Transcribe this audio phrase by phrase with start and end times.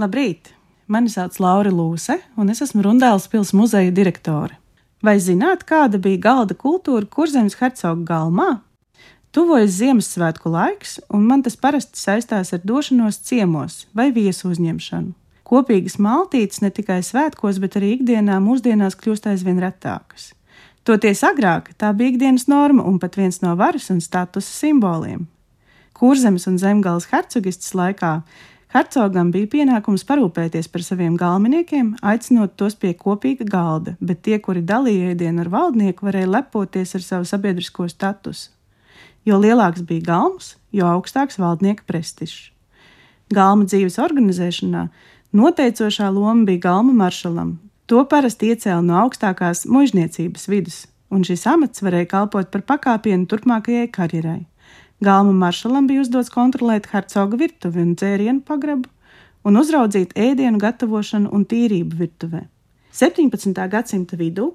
[0.00, 0.54] Labrīt!
[0.88, 4.54] Mani sauc Laura Lūse, un es esmu Rundēlas pilsētas muzeja direktore.
[5.04, 8.48] Vai zināt, kāda bija galda kultūra Kurzemes hercoga galmā?
[9.36, 15.12] Tuvojas Ziemassvētku laiks, un man tas parasti saistās ar došanos ciemos vai viesu uzņemšanu.
[15.44, 20.30] Kopīgas maltītes ne tikai svētkos, bet arī ikdienā mūsdienās kļūst aizvien retākas.
[20.88, 25.26] Toties agrāk tā bija ikdienas norma un pat viens no varas un statusa simboliem.
[25.92, 28.22] Kurzemes un zemgāles hercogistas laikā
[28.74, 34.64] hercogam bija pienākums parūpēties par saviem galveniekiem, aicinot tos pie kopīga galda, bet tie, kuri
[34.66, 38.50] dalīja ēdienu ar valdnieku, varēja lepoties ar savu sabiedrisko statusu.
[39.28, 42.52] Jo lielāks bija galms, jo augstāks valdnieka prestižs.
[43.30, 44.86] Galma dzīves organizēšanā
[45.36, 47.58] noteicošā loma bija galma maršalam,
[47.90, 50.76] To parasti iecēla no augstākās mužniecības vidus,
[51.10, 54.44] un šis amats varēja kalpot par pakāpienu turpmākajai karjerai.
[55.00, 58.88] Galma maršalam bija uzdots kontrolēt hercoga virtuvi un dzērienu pagrabu,
[59.48, 62.42] un uzraudzīt ēdienu gatavošanu un tīrību virtuvē.
[62.92, 63.62] 17.
[63.72, 64.50] gadsimta vidū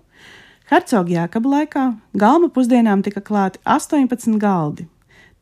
[0.69, 4.85] hercoga Jēkaba laikā galma pusdienām tika klāti 18 galdi.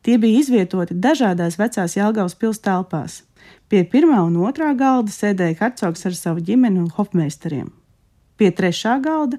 [0.04, 3.22] Tie bija izvietoti dažādās vecās Jālgavas pilsētās.
[3.68, 7.68] Pie pirmā un otrā galda sēdēja hercogs ar savu ģimeni un hofmeistariem.
[8.40, 9.36] Pie trešā galda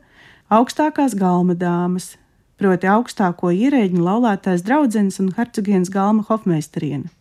[0.54, 2.16] augstākās galma dāmas,
[2.62, 7.12] proti augstāko ierēģiņu laulātais draudzenes un hercogienes galma hofmeisteriene.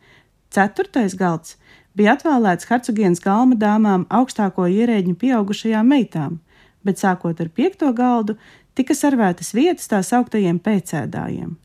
[0.55, 1.57] Ceturtais galds
[1.99, 6.39] bija atvēlēts hercogienes galma dāmām augstāko ierēģiņu pieaugušajām meitām,
[6.87, 8.39] bet sākot ar piekto galdu
[8.75, 11.57] tika servētas vietas tā sauktajiem pēcēdājiem.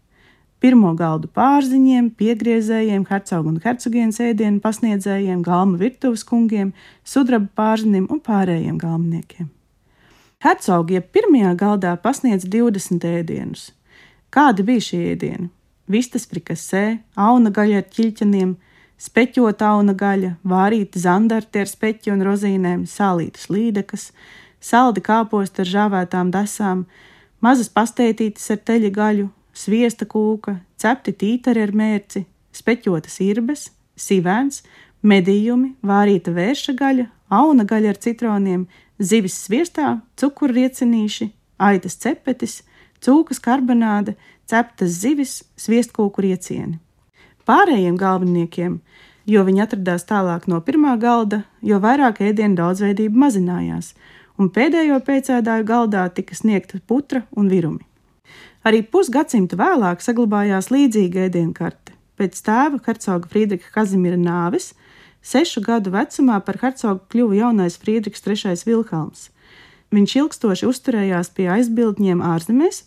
[0.59, 6.73] Pirmo galdu pārziņiem, piegriezējiem, hercogu un hercogienes ēdienu pasniedzējiem, galma virtuves kungiem,
[7.08, 9.47] sudraba pārzinim un pārējiem galvniekiem.
[10.40, 13.64] Hercogie pirmajā galdā pasniedz 20 ēdienus.
[14.32, 15.50] Kādi bija šie ēdieni?
[15.92, 16.84] Vistas frikasē,
[17.20, 18.54] auna gaļa ar ķilķeniem,
[18.96, 24.08] speķota auna gaļa, vārīta zandarti ar speķi un rozīnēm, sālītas līdekas,
[24.64, 26.88] saldi kāposti ar žāvētām desām,
[27.44, 32.24] mazas pastētītes ar teļa gaļu, sviesta kūka, cepti tītari ar mērci,
[32.56, 34.63] speķotas irbes, sivēns,
[35.03, 38.69] medījumi, vārīta vērša gaļa, auna gaļa ar citroniem,
[39.00, 41.30] zivis sviestā, cukurriecinīši,
[41.60, 42.62] aitas cepetis,
[43.04, 44.16] cūkas karbonāde,
[44.50, 46.80] ceptas zivis, sviestkūku riecieni.
[47.48, 48.80] Pārējiem galveniekiem,
[49.26, 53.94] jo viņi atradās tālāk no pirmā galda, jo vairāk ēdienu daudzveidība mazinājās,
[54.38, 57.86] un pēdējo pēcēdāju galdā tika sniegta putra un virumi.
[58.68, 61.96] Arī pusgadsimtu vēlāk saglabājās līdzīga ēdienkarte.
[62.20, 64.74] Pēc tēva hercoga Friedriča Kazimira nāves
[65.22, 69.30] Sešu gadu vecumā par hercogu kļuva jaunais Friedrichs III Vilhelms.
[69.91, 72.84] Viņš ilgstoši uzturējās pie aizbildņiem ārzemēs,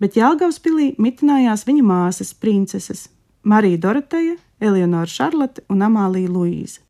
[0.00, 3.08] bet Jālgavas pilī mitinājās viņa māsas, princeses
[3.42, 6.80] Marija Doroteja, Eleonora Šarlote un Amālija Luīza.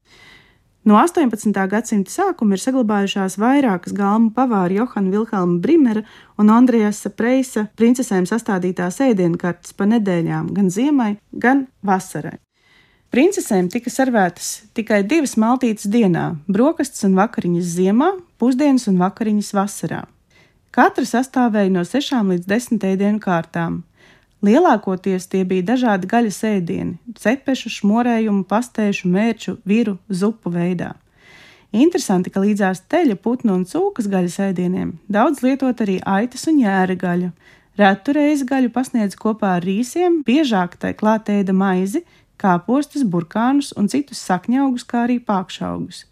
[0.86, 1.50] No 18.
[1.66, 6.04] gadsimta sākuma ir saglabājušās vairākas galmu pavāra Johana Vilhelma Brimera
[6.38, 12.38] un Andrejas Preisa princesēm sastādītās ēdienkartes pa nedēļām gan ziemai, gan vasarai.
[13.14, 20.04] Princesēm tika servētas tikai divas maltītes dienā- brokastis un vakariņas ziemā, pusdienas un vakariņas vasarā.
[20.72, 23.82] Katra sastāvēja no sešām līdz desmit ēdienu kārtām.
[24.42, 30.94] Lielākoties tie bija dažādi gaļas ēdieni- cepešu, šmorējumu, pastēšu, mērču, viru, zupu veidā.
[31.72, 36.96] Interesanti, ka līdzās teļa, putnu un cūkas gaļas ēdieniem daudz lietot arī aitas un jēra
[36.96, 37.32] gaļu.
[37.78, 42.04] Retu reizi gaļu pasniedz kopā ar rīsiem, biežāk tai klāt ēda maizi,
[42.40, 46.04] kāpostus, burkānus un citus sakņaugus, kā arī pākšaugus.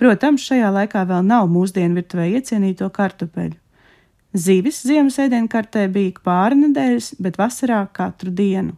[0.00, 3.54] Protams, šajā laikā vēl nav mūsdienu virtuvē iecienīto kartupeļu.
[4.34, 8.74] Zivis ziemas ēdienkartē bija pāri nedēļas, bet vasarā katru dienu.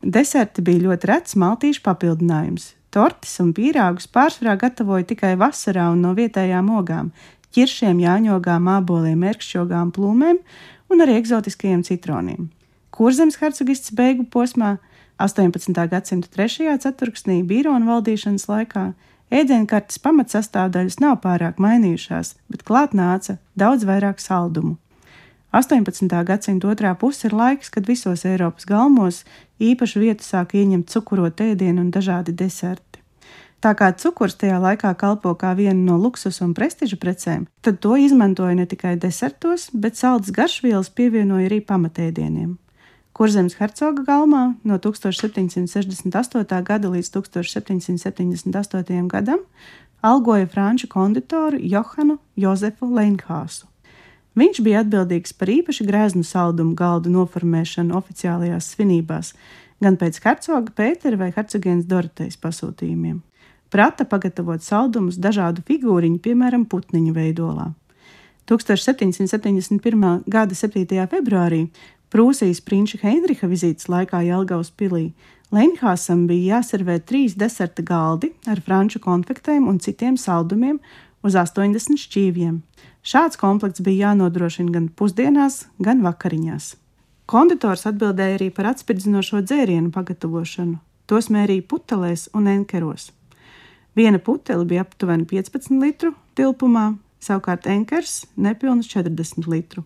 [0.00, 2.72] Deserti bija ļoti rets maltīšu papildinājums.
[2.94, 7.10] Tortis un pīrāgus pārsvarā gatavoja tikai vasarā un no vietējām ogām-
[7.52, 10.38] ķiršiem, jāņogām, māboliem, mērkšķogām, plūmēm
[10.88, 12.48] un arī eksotiskajiem citroniem.
[12.90, 14.78] Kurzemes hercogists beigu posmā
[15.18, 15.88] 18.
[15.90, 16.78] gadsimta 3.
[16.78, 18.84] ceturksnī Bīrona valdīšanas laikā
[19.34, 24.76] ēdienkartes pamatsastāvdaļas nav pārāk mainījušās, bet klāt nāca daudz vairāk saldumu.
[25.50, 26.06] 18.
[26.28, 29.24] gadsimta otrā puse ir laiks, kad visos Eiropas galmos
[29.58, 33.02] īpašu vietu sāk ieņemt cukurot ēdienu un dažādi deserti.
[33.58, 37.98] Tā kā cukurs tajā laikā kalpo kā viena no luksus un prestiža precēm, tad to
[37.98, 42.54] izmantoja ne tikai desertos, bet saldas garšvielas pievienoja arī pamatēdieniem.
[43.18, 46.62] Kurzemes hercoga galmā no 1768.
[46.62, 49.08] gada līdz 1778.
[49.10, 49.40] gadam
[50.06, 53.66] algoja franču konditoru Johanu Jozefu Leinhāsu.
[54.38, 59.32] Viņš bija atbildīgs par īpaši grēznu saldumu galdu noformēšanu oficiālajās svinībās,
[59.82, 63.18] gan pēc hercoga Pētera vai hercogienes Dorotejas pasūtījumiem.
[63.70, 67.72] prata pagatavot saldumus dažādu figūriņu, piemēram, putniņu veidolā.
[68.48, 70.22] 1771.
[70.24, 71.06] gada 7.
[71.10, 71.68] februārī
[72.08, 75.10] Prūsijas prinča Heinricha vizītes laikā Jelgavas pilī
[75.48, 80.76] Leinhāsam bija jāservē trīs deserta galdi ar franču konfektēm un citiem saldumiem
[81.24, 82.58] uz 80 šķīviem.
[83.00, 86.74] Šāds komplekts bija jānodrošina gan pusdienās, gan vakariņās.
[87.28, 90.76] Konditors atbildēja arī par atspirdzinošo dzērienu pagatavošanu.
[91.08, 93.08] Tos mērīja putelēs un enkeros.
[93.96, 96.90] Viena putele bija aptuveni 15 litru tilpumā,
[97.24, 99.84] savukārt enkers nepilnus 40 litru.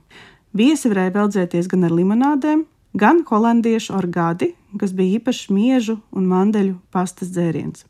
[0.53, 6.75] Viesi varēja veldzēties gan ar limonādēm, gan holandiešu orgādi, kas bija īpašs miežu un mandeļu
[6.93, 7.87] pastas dzēriens.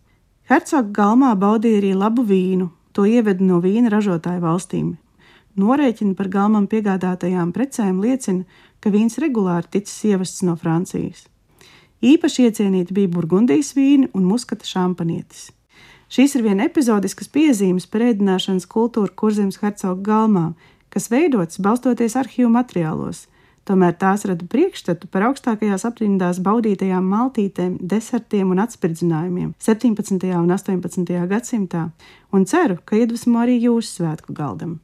[0.47, 4.93] Hercogs galmā baudīja arī labu vīnu, to ieveda no vīna ražotāju valstīm.
[5.59, 8.47] Norēķini par galmam piegādātajām precēm liecina,
[8.81, 11.27] ka vīns regulāri ticis ievests no Francijas.
[12.03, 15.51] Īpaši iecienīti bija burgundijas vīni un muskata šampanietis.
[16.13, 20.47] Šīs ir viena epizodiskas piezīmes par ēdināšanas kultūru Kurzemes hercoga galmā,
[20.93, 23.27] kas veidotas balstoties arhīvu materiālos.
[23.69, 30.33] Tomēr tās rada priekšstatu par augstākajās aprindās baudītajām maltītēm, desertiem un atspirdzinājumiem 17.
[30.35, 31.13] un 18.
[31.31, 31.85] gadsimtā,
[32.35, 34.81] un ceru, ka iedvesmo arī jūsu svētku galdam.